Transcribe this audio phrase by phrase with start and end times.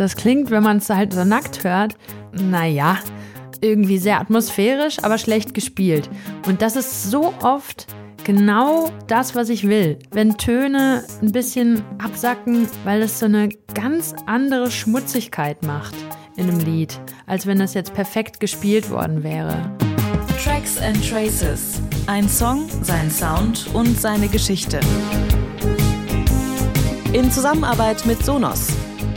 [0.00, 1.94] Das klingt, wenn man es halt so nackt hört,
[2.32, 2.96] naja,
[3.60, 6.08] irgendwie sehr atmosphärisch, aber schlecht gespielt.
[6.46, 7.86] Und das ist so oft
[8.24, 9.98] genau das, was ich will.
[10.10, 15.94] Wenn Töne ein bisschen absacken, weil es so eine ganz andere Schmutzigkeit macht
[16.38, 19.70] in einem Lied, als wenn das jetzt perfekt gespielt worden wäre.
[20.42, 21.78] Tracks and Traces.
[22.06, 24.80] Ein Song, sein Sound und seine Geschichte.
[27.12, 28.68] In Zusammenarbeit mit Sonos,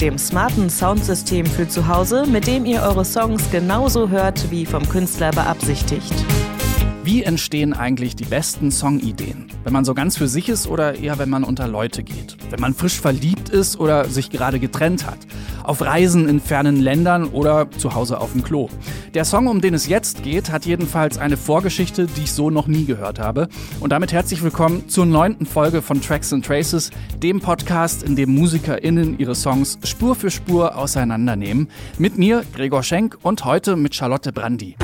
[0.04, 4.88] dem smarten Soundsystem für zu Hause, mit dem ihr eure Songs genauso hört wie vom
[4.90, 6.14] Künstler beabsichtigt.
[7.06, 9.48] Wie entstehen eigentlich die besten Songideen?
[9.66, 12.38] Wenn man so ganz für sich ist oder eher wenn man unter Leute geht?
[12.50, 15.18] Wenn man frisch verliebt ist oder sich gerade getrennt hat?
[15.66, 18.70] Auf Reisen in fernen Ländern oder zu Hause auf dem Klo?
[19.14, 22.68] Der Song, um den es jetzt geht, hat jedenfalls eine Vorgeschichte, die ich so noch
[22.68, 23.50] nie gehört habe.
[23.82, 26.90] Und damit herzlich willkommen zur neunten Folge von Tracks and Traces,
[27.22, 31.68] dem Podcast, in dem MusikerInnen ihre Songs Spur für Spur auseinandernehmen.
[31.98, 34.78] Mit mir, Gregor Schenk, und heute mit Charlotte Brandi.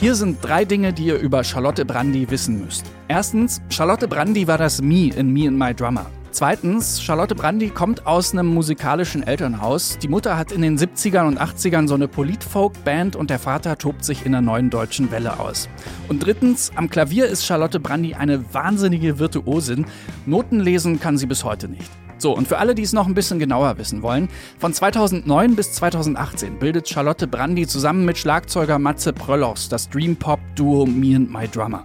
[0.00, 2.86] Hier sind drei Dinge, die ihr über Charlotte Brandy wissen müsst.
[3.08, 6.06] Erstens, Charlotte Brandy war das Me in Me and My Drummer.
[6.30, 9.98] Zweitens, Charlotte Brandy kommt aus einem musikalischen Elternhaus.
[9.98, 14.04] Die Mutter hat in den 70ern und 80ern so eine Polit-Folk-Band und der Vater tobt
[14.04, 15.68] sich in der neuen deutschen Welle aus.
[16.06, 19.84] Und drittens, am Klavier ist Charlotte Brandy eine wahnsinnige Virtuosin.
[20.26, 21.90] Noten lesen kann sie bis heute nicht.
[22.18, 25.72] So, und für alle, die es noch ein bisschen genauer wissen wollen, von 2009 bis
[25.72, 31.32] 2018 bildet Charlotte Brandy zusammen mit Schlagzeuger Matze Pröllochs das Dream Pop Duo Me and
[31.32, 31.84] My Drummer.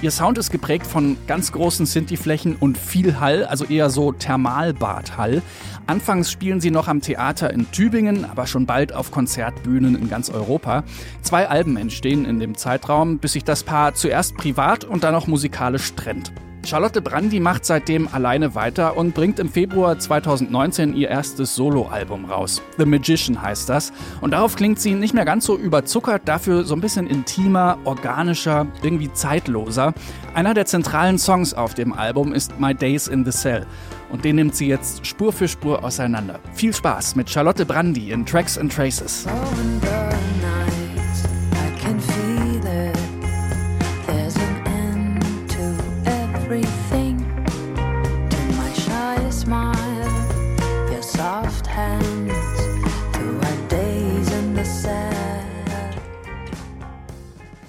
[0.00, 5.42] Ihr Sound ist geprägt von ganz großen Synthi-Flächen und viel Hall, also eher so Thermalbad-Hall.
[5.86, 10.30] Anfangs spielen sie noch am Theater in Tübingen, aber schon bald auf Konzertbühnen in ganz
[10.30, 10.84] Europa.
[11.22, 15.26] Zwei Alben entstehen in dem Zeitraum, bis sich das Paar zuerst privat und dann auch
[15.26, 16.32] musikalisch trennt.
[16.66, 22.62] Charlotte Brandy macht seitdem alleine weiter und bringt im Februar 2019 ihr erstes Soloalbum raus.
[22.78, 23.92] The Magician heißt das.
[24.20, 28.66] Und darauf klingt sie nicht mehr ganz so überzuckert, dafür so ein bisschen intimer, organischer,
[28.82, 29.94] irgendwie zeitloser.
[30.34, 33.66] Einer der zentralen Songs auf dem Album ist My Days in the Cell.
[34.10, 36.38] Und den nimmt sie jetzt Spur für Spur auseinander.
[36.54, 39.26] Viel Spaß mit Charlotte Brandy in Tracks and Traces.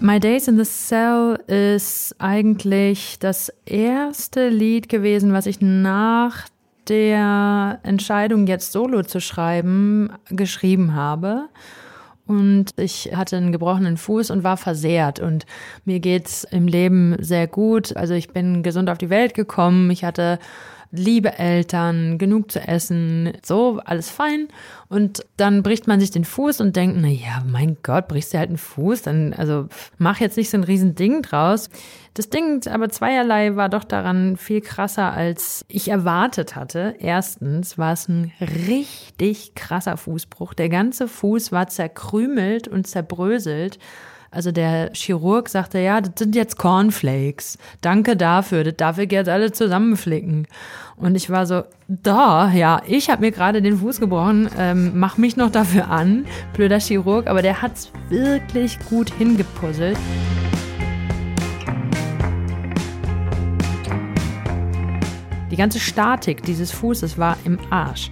[0.06, 6.46] My Days in the Cell ist eigentlich das erste Lied gewesen, was ich nach
[6.88, 11.50] der Entscheidung, jetzt Solo zu schreiben, geschrieben habe.
[12.28, 15.20] Und ich hatte einen gebrochenen Fuß und war versehrt.
[15.20, 15.48] Und
[15.86, 17.98] mir geht's im Leben sehr gut.
[17.98, 19.90] Also ich bin gesund auf die Welt gekommen.
[19.90, 20.38] Ich hatte
[20.96, 24.48] liebe Eltern, genug zu essen, so, alles fein.
[24.90, 28.38] Und dann bricht man sich den Fuß und denkt, na ja, mein Gott, brichst du
[28.38, 29.68] halt einen Fuß, dann, also,
[29.98, 31.70] mach jetzt nicht so ein riesen Ding draus.
[32.14, 36.96] Das Ding aber zweierlei war doch daran viel krasser, als ich erwartet hatte.
[37.00, 40.54] Erstens war es ein richtig krasser Fußbruch.
[40.54, 43.80] Der ganze Fuß war zerkrümelt und zerbröselt.
[44.35, 47.57] Also der Chirurg sagte, ja, das sind jetzt Cornflakes.
[47.79, 50.46] Danke dafür, das darf ich jetzt alle zusammenflicken.
[50.97, 55.18] Und ich war so, da, ja, ich habe mir gerade den Fuß gebrochen, ähm, mach
[55.18, 59.97] mich noch dafür an, blöder Chirurg, aber der hat's wirklich gut hingepuzzelt.
[65.50, 68.12] Die ganze Statik dieses Fußes war im Arsch.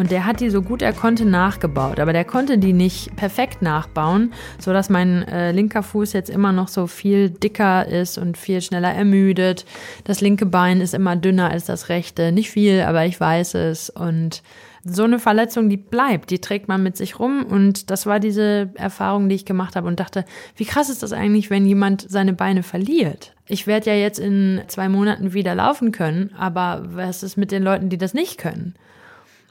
[0.00, 2.00] Und der hat die so gut er konnte nachgebaut.
[2.00, 6.68] Aber der konnte die nicht perfekt nachbauen, sodass mein äh, linker Fuß jetzt immer noch
[6.68, 9.66] so viel dicker ist und viel schneller ermüdet.
[10.04, 12.32] Das linke Bein ist immer dünner als das rechte.
[12.32, 13.90] Nicht viel, aber ich weiß es.
[13.90, 14.42] Und
[14.84, 17.44] so eine Verletzung, die bleibt, die trägt man mit sich rum.
[17.44, 20.24] Und das war diese Erfahrung, die ich gemacht habe und dachte,
[20.56, 23.34] wie krass ist das eigentlich, wenn jemand seine Beine verliert?
[23.48, 27.62] Ich werde ja jetzt in zwei Monaten wieder laufen können, aber was ist mit den
[27.62, 28.76] Leuten, die das nicht können?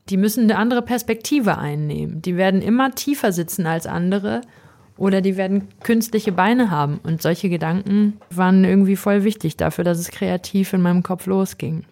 [0.09, 2.21] Die müssen eine andere Perspektive einnehmen.
[2.21, 4.41] Die werden immer tiefer sitzen als andere
[4.97, 6.99] oder die werden künstliche Beine haben.
[7.03, 11.85] Und solche Gedanken waren irgendwie voll wichtig dafür, dass es kreativ in meinem Kopf losging.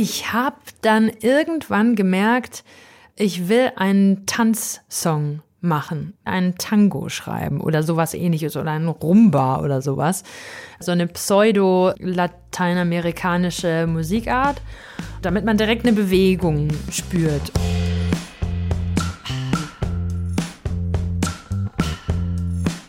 [0.00, 2.64] Ich habe dann irgendwann gemerkt,
[3.16, 9.82] ich will einen Tanzsong machen, einen Tango schreiben oder sowas ähnliches oder einen Rumba oder
[9.82, 10.24] sowas.
[10.78, 14.62] So eine pseudo-lateinamerikanische Musikart.
[15.20, 17.52] damit man direkt eine Bewegung spürt.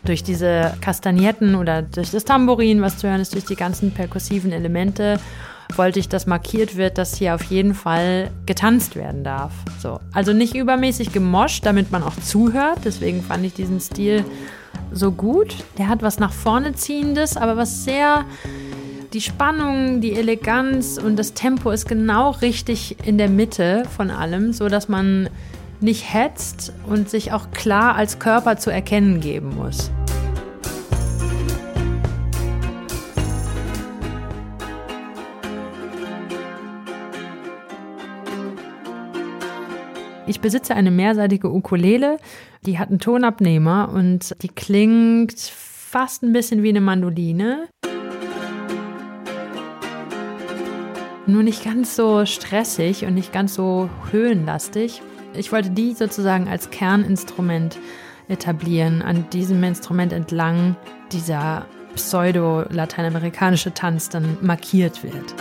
[0.05, 4.53] Durch diese Kastagnetten oder durch das Tambourin, was zu hören ist, durch die ganzen perkussiven
[4.53, 5.19] Elemente
[5.77, 9.51] wollte ich, dass markiert wird, dass hier auf jeden Fall getanzt werden darf.
[9.79, 9.99] So.
[10.13, 12.79] Also nicht übermäßig gemoscht, damit man auch zuhört.
[12.85, 14.25] Deswegen fand ich diesen Stil
[14.91, 15.55] so gut.
[15.77, 18.25] Der hat was nach vorne ziehendes, aber was sehr
[19.13, 24.53] die Spannung, die Eleganz und das Tempo ist genau richtig in der Mitte von allem,
[24.53, 25.29] so dass man
[25.81, 29.91] nicht hetzt und sich auch klar als Körper zu erkennen geben muss.
[40.31, 42.17] Ich besitze eine mehrseitige Ukulele,
[42.65, 47.67] die hat einen Tonabnehmer und die klingt fast ein bisschen wie eine Mandoline.
[51.27, 55.01] Nur nicht ganz so stressig und nicht ganz so höhenlastig.
[55.33, 57.77] Ich wollte die sozusagen als Kerninstrument
[58.29, 60.77] etablieren, an diesem Instrument entlang
[61.11, 65.35] dieser pseudo-lateinamerikanische Tanz dann markiert wird.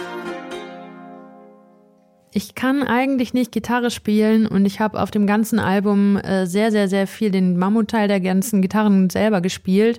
[2.33, 6.71] Ich kann eigentlich nicht Gitarre spielen und ich habe auf dem ganzen Album äh, sehr,
[6.71, 9.99] sehr, sehr viel den Mammutteil der ganzen Gitarren selber gespielt.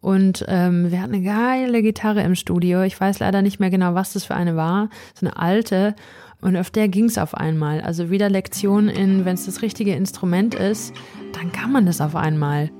[0.00, 2.82] Und ähm, wir hatten eine geile Gitarre im Studio.
[2.82, 4.88] Ich weiß leider nicht mehr genau, was das für eine war.
[5.14, 5.96] So eine alte.
[6.40, 7.80] Und auf der ging es auf einmal.
[7.80, 10.92] Also wieder Lektion in, wenn es das richtige Instrument ist,
[11.32, 12.70] dann kann man das auf einmal.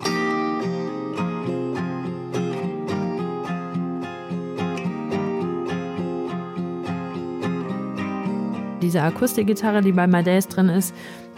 [8.84, 10.94] Diese Akustikgitarre, die bei My Days drin ist,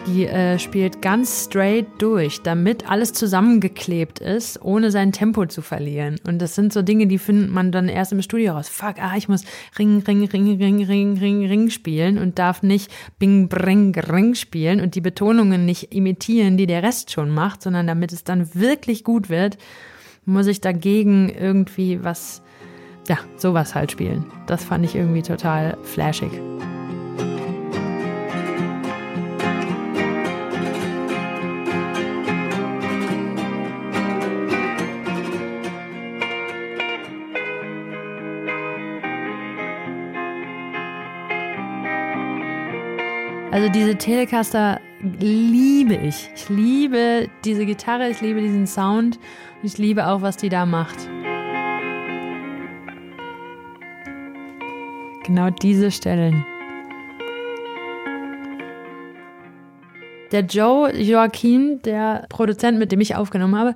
[0.07, 6.17] die äh, spielt ganz straight durch, damit alles zusammengeklebt ist, ohne sein Tempo zu verlieren.
[6.27, 8.69] Und das sind so Dinge, die findet man dann erst im Studio raus.
[8.69, 9.45] Fuck, ah, ich muss
[9.79, 14.81] Ring, Ring, Ring, Ring, Ring, Ring, Ring spielen und darf nicht Bing, Bring, Ring spielen
[14.81, 19.03] und die Betonungen nicht imitieren, die der Rest schon macht, sondern damit es dann wirklich
[19.03, 19.57] gut wird,
[20.25, 22.43] muss ich dagegen irgendwie was,
[23.09, 24.27] ja, sowas halt spielen.
[24.47, 26.31] Das fand ich irgendwie total flashig.
[43.57, 46.29] Also diese Telecaster liebe ich.
[46.35, 50.67] Ich liebe diese Gitarre, ich liebe diesen Sound und ich liebe auch, was die da
[50.67, 51.09] macht.
[55.25, 56.45] Genau diese Stellen.
[60.33, 63.75] Der Joe Joaquin, der Produzent, mit dem ich aufgenommen habe,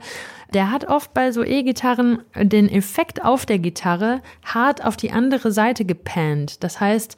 [0.53, 5.53] der hat oft bei so E-Gitarren den Effekt auf der Gitarre hart auf die andere
[5.53, 6.63] Seite gepannt.
[6.63, 7.17] Das heißt,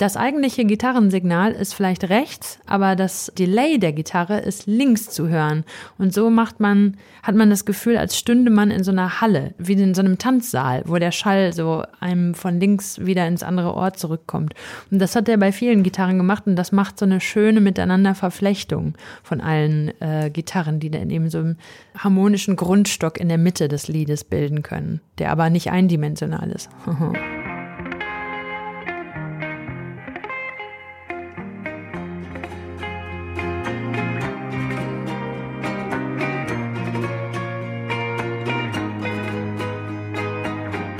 [0.00, 5.64] das eigentliche Gitarrensignal ist vielleicht rechts, aber das Delay der Gitarre ist links zu hören.
[5.98, 9.52] Und so macht man, hat man das Gefühl, als stünde man in so einer Halle,
[9.58, 13.74] wie in so einem Tanzsaal, wo der Schall so einem von links wieder ins andere
[13.74, 14.54] Ort zurückkommt.
[14.90, 18.94] Und das hat er bei vielen Gitarren gemacht und das macht so eine schöne Miteinanderverflechtung
[19.22, 21.58] von allen äh, Gitarren, die dann eben so einen
[21.94, 26.70] harmonischen Grundstock in der Mitte des Liedes bilden können, der aber nicht eindimensional ist.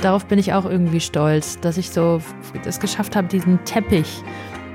[0.01, 2.21] darauf bin ich auch irgendwie stolz, dass ich so
[2.65, 4.23] es geschafft habe, diesen Teppich,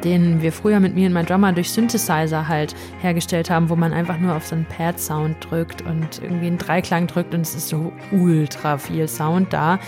[0.04, 3.92] den wir früher mit mir und mein Drummer durch Synthesizer halt hergestellt haben, wo man
[3.92, 7.68] einfach nur auf so einen Pad-Sound drückt und irgendwie einen Dreiklang drückt und es ist
[7.68, 9.78] so ultra viel Sound da.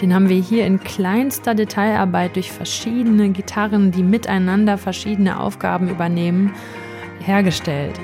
[0.00, 6.54] Den haben wir hier in kleinster Detailarbeit durch verschiedene Gitarren, die miteinander verschiedene Aufgaben übernehmen,
[7.20, 7.98] hergestellt.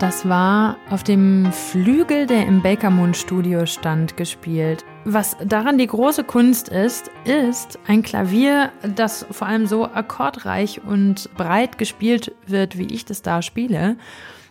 [0.00, 4.82] Das war auf dem Flügel, der im Baker Moon Studio stand, gespielt.
[5.04, 11.28] Was daran die große Kunst ist, ist ein Klavier, das vor allem so akkordreich und
[11.36, 13.98] breit gespielt wird, wie ich das da spiele.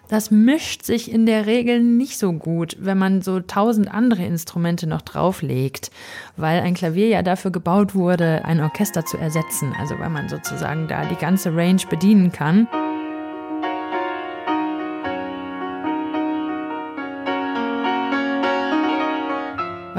[0.07, 4.85] Das mischt sich in der Regel nicht so gut, wenn man so tausend andere Instrumente
[4.85, 5.89] noch drauflegt,
[6.37, 10.87] weil ein Klavier ja dafür gebaut wurde, ein Orchester zu ersetzen, also weil man sozusagen
[10.87, 12.67] da die ganze Range bedienen kann.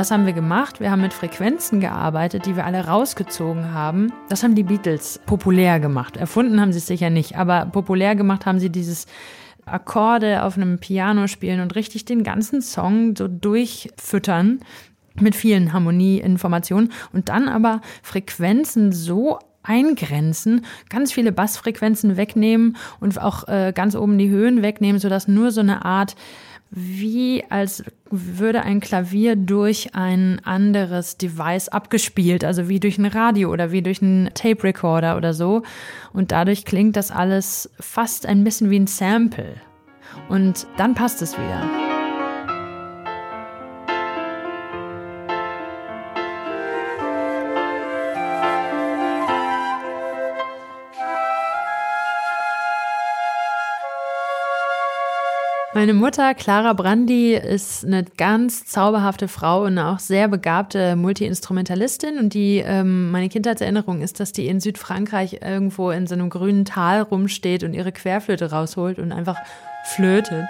[0.00, 0.80] Was haben wir gemacht?
[0.80, 4.10] Wir haben mit Frequenzen gearbeitet, die wir alle rausgezogen haben.
[4.30, 6.16] Das haben die Beatles populär gemacht.
[6.16, 9.04] Erfunden haben sie es sicher nicht, aber populär gemacht haben sie dieses
[9.66, 14.60] Akkorde auf einem Piano spielen und richtig den ganzen Song so durchfüttern
[15.16, 23.46] mit vielen Harmonieinformationen und dann aber Frequenzen so eingrenzen, ganz viele Bassfrequenzen wegnehmen und auch
[23.48, 26.16] äh, ganz oben die Höhen wegnehmen, sodass nur so eine Art
[26.70, 33.52] wie als würde ein Klavier durch ein anderes Device abgespielt, also wie durch ein Radio
[33.52, 35.62] oder wie durch einen Tape Recorder oder so.
[36.12, 39.54] Und dadurch klingt das alles fast ein bisschen wie ein Sample.
[40.28, 41.89] Und dann passt es wieder.
[55.72, 62.18] Meine Mutter, Clara Brandi, ist eine ganz zauberhafte Frau und auch sehr begabte Multiinstrumentalistin.
[62.18, 66.64] Und die, ähm, meine Kindheitserinnerung ist, dass die in Südfrankreich irgendwo in so einem grünen
[66.64, 69.36] Tal rumsteht und ihre Querflöte rausholt und einfach
[69.84, 70.46] flötet.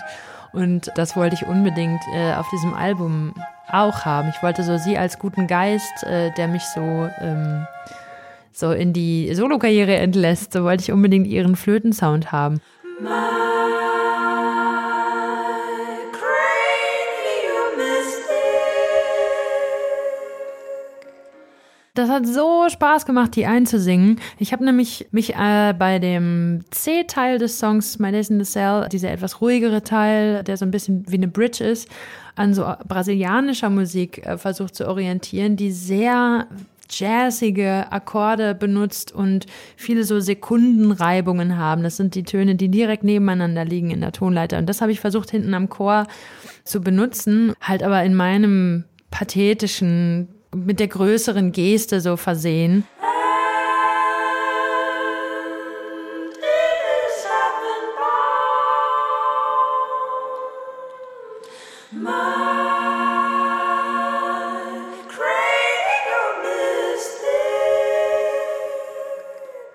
[0.55, 3.35] Und das wollte ich unbedingt äh, auf diesem Album
[3.69, 4.33] auch haben.
[4.35, 7.67] Ich wollte so sie als guten Geist, äh, der mich so, ähm,
[8.53, 12.63] so in die Solokarriere entlässt, so wollte ich unbedingt ihren Flötensound haben.
[22.01, 24.21] Das hat so Spaß gemacht, die einzusingen.
[24.39, 28.89] Ich habe nämlich mich äh, bei dem C-Teil des Songs My Days in the Cell,
[28.91, 31.91] dieser etwas ruhigere Teil, der so ein bisschen wie eine Bridge ist,
[32.37, 36.47] an so brasilianischer Musik äh, versucht zu orientieren, die sehr
[36.89, 39.45] jazzige Akkorde benutzt und
[39.77, 41.83] viele so Sekundenreibungen haben.
[41.83, 44.57] Das sind die Töne, die direkt nebeneinander liegen in der Tonleiter.
[44.57, 46.07] Und das habe ich versucht hinten am Chor
[46.65, 52.85] zu benutzen, halt aber in meinem pathetischen mit der größeren Geste so versehen.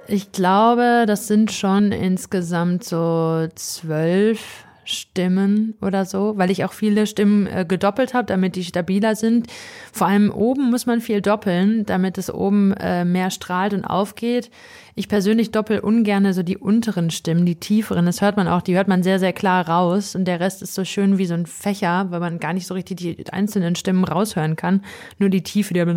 [0.08, 7.08] Ich glaube, das sind schon insgesamt so zwölf Stimmen oder so, weil ich auch viele
[7.08, 9.48] Stimmen äh, gedoppelt habe, damit die stabiler sind.
[9.92, 14.50] Vor allem oben muss man viel doppeln, damit es oben äh, mehr strahlt und aufgeht.
[14.98, 18.06] Ich persönlich doppel ungerne so die unteren Stimmen, die tieferen.
[18.06, 20.16] Das hört man auch, die hört man sehr, sehr klar raus.
[20.16, 22.74] Und der Rest ist so schön wie so ein Fächer, weil man gar nicht so
[22.76, 24.84] richtig die einzelnen Stimmen raushören kann.
[25.20, 25.96] Nur die Tiefe, die haben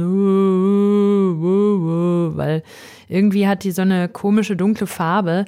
[2.37, 2.65] weil
[3.09, 5.45] irgendwie hat die so eine komische dunkle Farbe,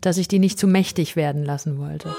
[0.00, 2.14] dass ich die nicht zu mächtig werden lassen wollte.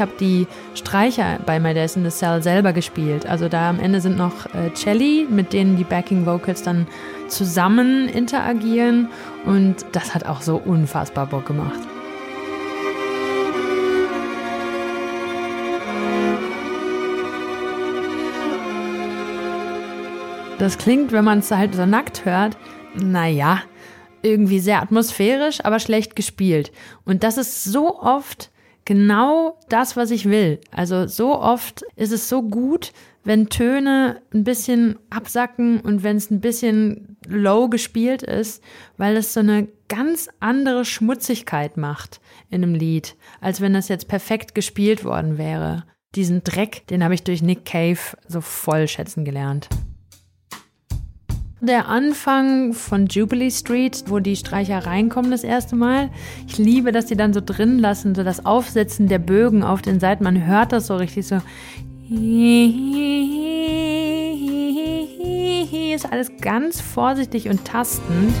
[0.00, 3.26] Ich habe die Streicher bei My Days in the Cell selber gespielt.
[3.26, 6.86] Also da am Ende sind noch äh, Celli, mit denen die Backing Vocals dann
[7.28, 9.10] zusammen interagieren.
[9.44, 11.78] Und das hat auch so unfassbar Bock gemacht.
[20.58, 22.56] Das klingt, wenn man es halt so nackt hört,
[22.94, 23.60] naja,
[24.22, 26.72] irgendwie sehr atmosphärisch, aber schlecht gespielt.
[27.04, 28.50] Und das ist so oft
[28.90, 30.58] genau das, was ich will.
[30.72, 32.92] Also so oft ist es so gut,
[33.22, 38.64] wenn Töne ein bisschen absacken und wenn es ein bisschen low gespielt ist,
[38.96, 42.20] weil es so eine ganz andere Schmutzigkeit macht
[42.50, 45.84] in einem Lied, als wenn das jetzt perfekt gespielt worden wäre.
[46.16, 49.68] Diesen Dreck, den habe ich durch Nick Cave so voll schätzen gelernt.
[51.62, 56.08] Der Anfang von Jubilee Street, wo die Streicher reinkommen das erste Mal.
[56.48, 60.00] Ich liebe, dass die dann so drin lassen, so das Aufsetzen der Bögen auf den
[60.00, 60.24] Seiten.
[60.24, 61.36] Man hört das so richtig so.
[65.94, 68.32] Ist alles ganz vorsichtig und tastend.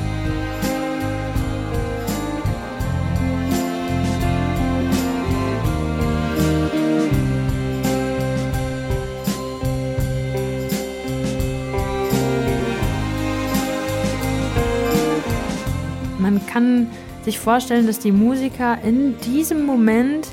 [16.60, 16.88] Kann
[17.24, 20.28] sich vorstellen, dass die Musiker in diesem Moment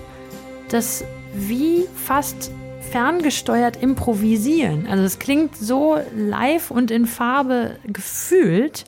[0.70, 2.52] das wie fast
[2.92, 4.88] ferngesteuert improvisieren.
[4.88, 8.86] Also es klingt so live und in Farbe gefühlt,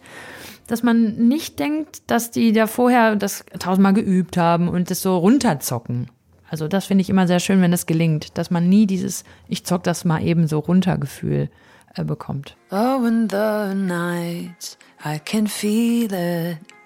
[0.68, 5.18] dass man nicht denkt, dass die da vorher das tausendmal geübt haben und das so
[5.18, 6.10] runterzocken.
[6.50, 9.66] Also das finde ich immer sehr schön, wenn das gelingt, dass man nie dieses ich
[9.66, 11.50] zock das mal eben so runter Gefühl
[11.96, 12.58] äh, bekommt.
[12.72, 16.79] Oh, in the night I can feel it.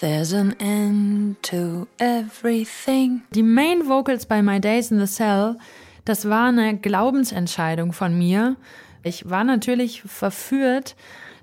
[0.00, 3.22] There's an end to everything.
[3.34, 5.56] Die Main Vocals bei My Days in the Cell,
[6.04, 8.56] das war eine Glaubensentscheidung von mir.
[9.02, 10.96] Ich war natürlich verführt,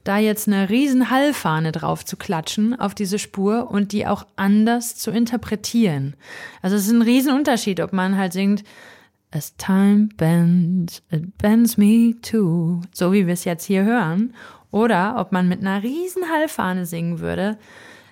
[0.04, 4.96] da jetzt eine riesen Hallfahne drauf zu klatschen auf diese Spur und die auch anders
[4.96, 6.16] zu interpretieren.
[6.62, 8.64] Also es ist ein Riesenunterschied, ob man halt singt,
[9.36, 14.36] As time bends, it bends me too, so wie wir es jetzt hier hören,
[14.70, 17.58] oder ob man mit einer riesen Hallfahne singen würde,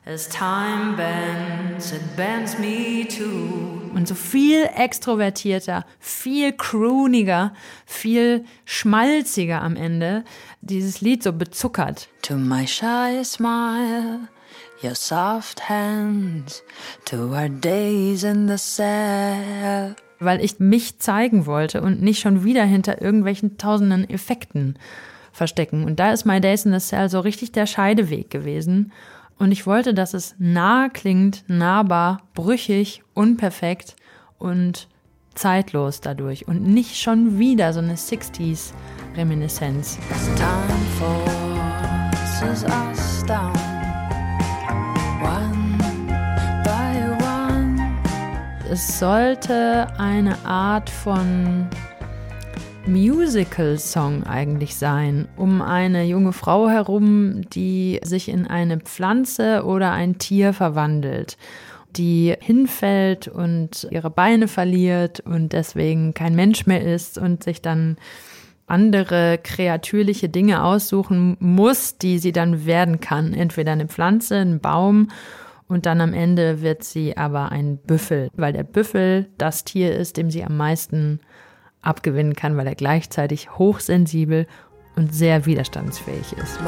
[0.03, 3.91] As time bends, it bends me too.
[3.93, 7.53] Und so viel extrovertierter, viel crooniger,
[7.85, 10.23] viel schmalziger am Ende
[10.61, 12.07] dieses Lied so bezuckert.
[12.23, 14.27] To my shy smile,
[14.81, 16.63] your soft hands,
[17.05, 19.95] to our days in the cell.
[20.19, 24.79] Weil ich mich zeigen wollte und nicht schon wieder hinter irgendwelchen tausenden Effekten
[25.31, 25.83] verstecken.
[25.83, 28.91] Und da ist My Days in the Cell so richtig der Scheideweg gewesen.
[29.41, 33.95] Und ich wollte, dass es nah klingt, nahbar, brüchig, unperfekt
[34.37, 34.87] und
[35.33, 36.47] zeitlos dadurch.
[36.47, 38.71] Und nicht schon wieder so eine 60s
[39.17, 39.97] Reminiszenz.
[48.69, 51.67] Es sollte eine Art von
[52.87, 60.17] Musical-Song eigentlich sein, um eine junge Frau herum, die sich in eine Pflanze oder ein
[60.17, 61.37] Tier verwandelt,
[61.95, 67.97] die hinfällt und ihre Beine verliert und deswegen kein Mensch mehr ist und sich dann
[68.65, 73.33] andere kreatürliche Dinge aussuchen muss, die sie dann werden kann.
[73.33, 75.09] Entweder eine Pflanze, ein Baum
[75.67, 80.17] und dann am Ende wird sie aber ein Büffel, weil der Büffel das Tier ist,
[80.17, 81.19] dem sie am meisten
[81.81, 84.47] abgewinnen kann, weil er gleichzeitig hochsensibel
[84.95, 86.59] und sehr widerstandsfähig ist.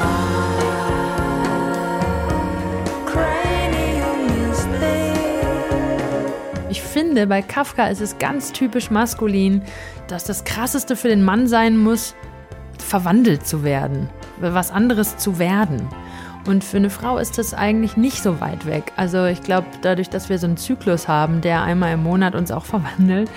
[6.70, 9.62] Ich finde, bei Kafka ist es ganz typisch maskulin,
[10.08, 12.14] dass das Krasseste für den Mann sein muss,
[12.78, 14.08] verwandelt zu werden,
[14.40, 15.88] was anderes zu werden.
[16.46, 18.92] Und für eine Frau ist das eigentlich nicht so weit weg.
[18.96, 22.50] Also ich glaube, dadurch, dass wir so einen Zyklus haben, der einmal im Monat uns
[22.50, 23.30] auch verwandelt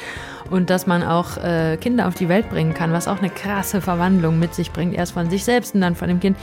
[0.49, 3.81] und dass man auch äh, Kinder auf die Welt bringen kann, was auch eine krasse
[3.81, 6.37] Verwandlung mit sich bringt, erst von sich selbst und dann von dem Kind,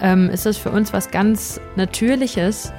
[0.00, 2.72] ähm, ist das für uns was ganz Natürliches.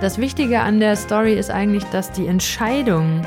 [0.00, 3.22] Das Wichtige an der Story ist eigentlich, dass die Entscheidung,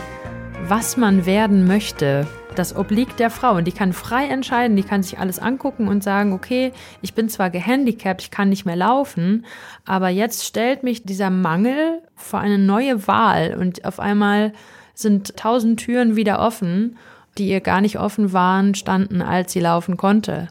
[0.68, 5.04] was man werden möchte, das obliegt der Frau und die kann frei entscheiden, die kann
[5.04, 9.46] sich alles angucken und sagen, okay, ich bin zwar gehandicapt, ich kann nicht mehr laufen,
[9.86, 14.54] aber jetzt stellt mich dieser Mangel vor eine neue Wahl und auf einmal
[14.94, 16.98] sind tausend Türen wieder offen,
[17.38, 20.48] die ihr gar nicht offen waren, standen, als sie laufen konnte.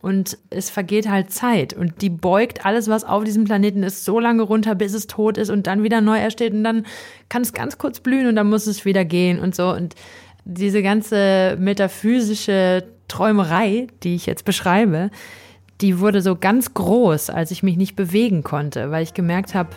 [0.00, 1.72] und es vergeht halt Zeit.
[1.72, 5.38] Und die beugt alles, was auf diesem Planeten ist, so lange runter, bis es tot
[5.38, 6.52] ist und dann wieder neu ersteht.
[6.52, 6.86] Und dann
[7.28, 9.70] kann es ganz kurz blühen und dann muss es wieder gehen und so.
[9.70, 9.94] Und
[10.44, 15.10] diese ganze metaphysische Träumerei, die ich jetzt beschreibe,
[15.80, 19.70] die wurde so ganz groß, als ich mich nicht bewegen konnte, weil ich gemerkt habe,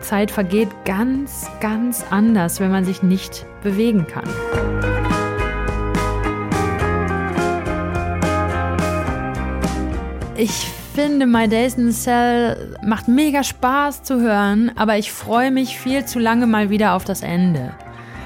[0.00, 4.28] Zeit vergeht ganz, ganz anders, wenn man sich nicht bewegen kann.
[10.36, 10.50] Ich
[10.94, 15.78] finde My Days in the Cell macht mega Spaß zu hören, aber ich freue mich
[15.78, 17.72] viel zu lange mal wieder auf das Ende.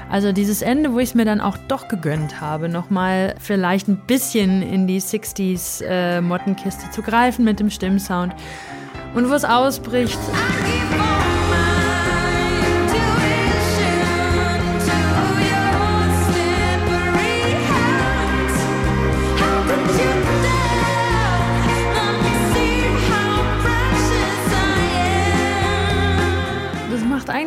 [0.09, 3.97] Also dieses Ende, wo ich es mir dann auch doch gegönnt habe, nochmal vielleicht ein
[4.07, 8.33] bisschen in die 60s äh, Mottenkiste zu greifen mit dem Stimmsound.
[9.13, 10.17] Und wo es ausbricht.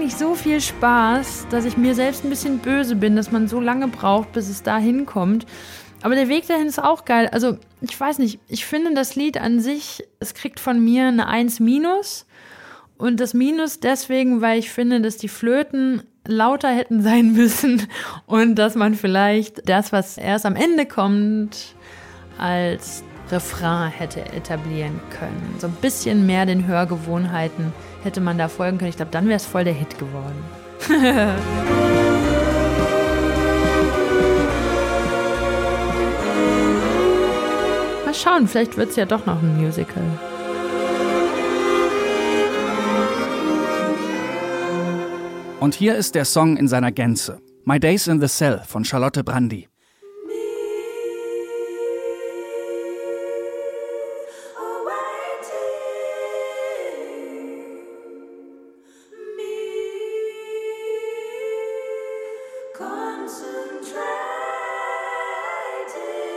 [0.03, 3.61] Eigentlich so viel Spaß, dass ich mir selbst ein bisschen böse bin, dass man so
[3.61, 5.47] lange braucht, bis es da hinkommt.
[6.03, 7.29] Aber der Weg dahin ist auch geil.
[7.31, 11.29] Also, ich weiß nicht, ich finde das Lied an sich, es kriegt von mir eine
[11.29, 12.27] 1 minus.
[12.99, 17.87] Und das Minus deswegen, weil ich finde, dass die Flöten lauter hätten sein müssen
[18.27, 21.77] und dass man vielleicht das, was erst am Ende kommt,
[22.39, 25.55] als Refrain hätte etablieren können.
[25.59, 28.91] So ein bisschen mehr den Hörgewohnheiten hätte man da folgen können.
[28.91, 30.45] Ich glaube, dann wäre es voll der Hit geworden.
[38.05, 40.03] Mal schauen, vielleicht wird es ja doch noch ein Musical.
[45.61, 47.41] Und hier ist der Song in seiner Gänze.
[47.65, 49.72] My Days in the Cell von Charlotte Brandy.
[65.93, 66.32] day.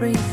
[0.00, 0.29] breathe.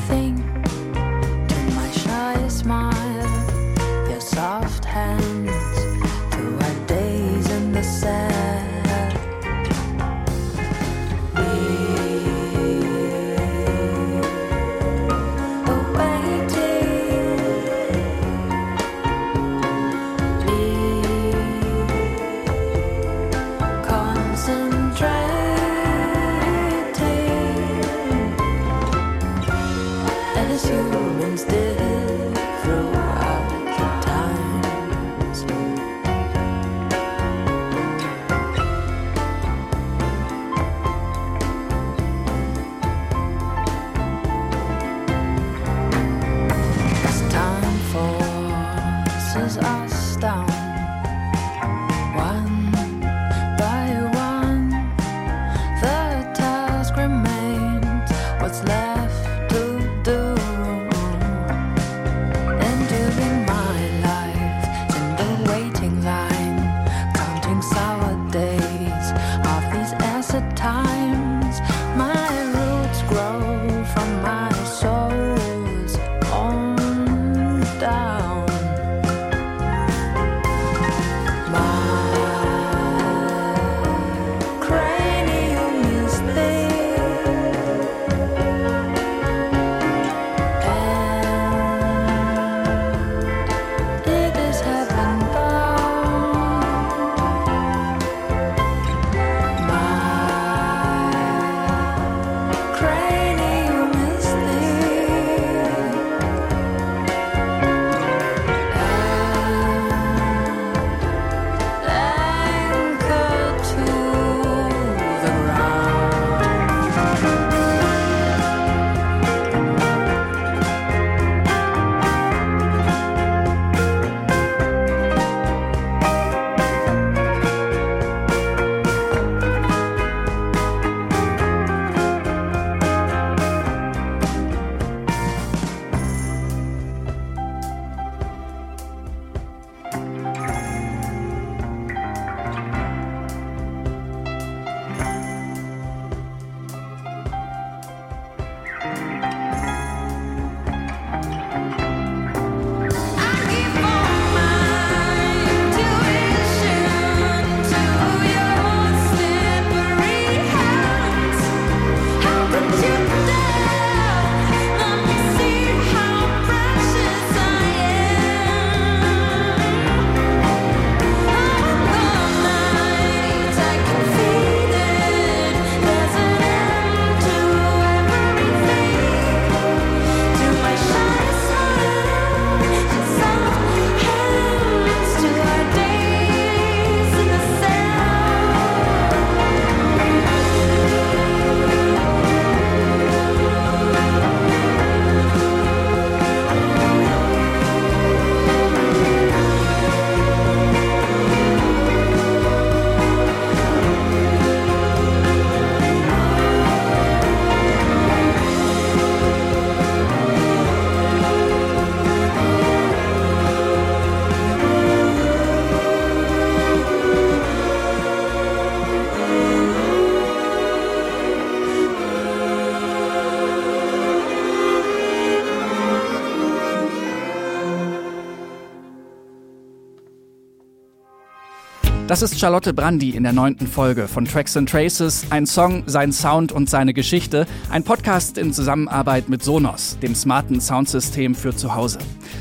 [232.20, 235.28] Das ist Charlotte Brandy in der neunten Folge von Tracks and Traces.
[235.30, 237.46] Ein Song, sein Sound und seine Geschichte.
[237.70, 242.00] Ein Podcast in Zusammenarbeit mit Sonos, dem smarten Soundsystem für zu Hause.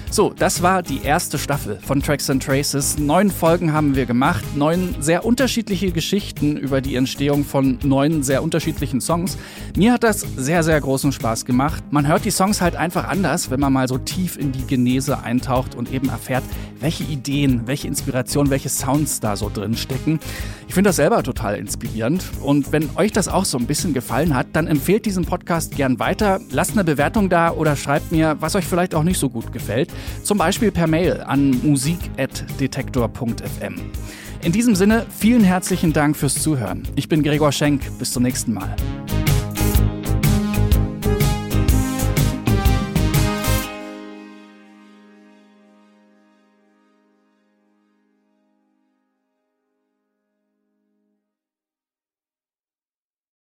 [0.09, 2.97] So, das war die erste Staffel von Tracks and Traces.
[2.97, 8.43] Neun Folgen haben wir gemacht, neun sehr unterschiedliche Geschichten über die Entstehung von neun sehr
[8.43, 9.37] unterschiedlichen Songs.
[9.77, 11.83] Mir hat das sehr, sehr großen Spaß gemacht.
[11.91, 15.23] Man hört die Songs halt einfach anders, wenn man mal so tief in die Genese
[15.23, 16.45] eintaucht und eben erfährt,
[16.81, 20.21] welche Ideen, welche Inspiration, welche Sounds da so drin stecken.
[20.69, 22.25] Ich finde das selber total inspirierend.
[22.43, 25.99] Und wenn euch das auch so ein bisschen gefallen hat, dann empfehlt diesen Podcast gern
[25.99, 26.41] weiter.
[26.51, 29.91] Lasst eine Bewertung da oder schreibt mir, was euch vielleicht auch nicht so gut gefällt.
[30.23, 33.75] Zum Beispiel per Mail an musik.detektor.fm.
[34.43, 36.87] In diesem Sinne, vielen herzlichen Dank fürs Zuhören.
[36.95, 37.81] Ich bin Gregor Schenk.
[37.99, 38.77] Bis zum nächsten Mal.